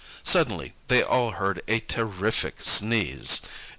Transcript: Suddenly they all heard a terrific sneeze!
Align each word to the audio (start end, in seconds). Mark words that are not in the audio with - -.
Suddenly 0.23 0.73
they 0.87 1.03
all 1.03 1.33
heard 1.33 1.61
a 1.67 1.79
terrific 1.79 2.55
sneeze! 2.63 3.41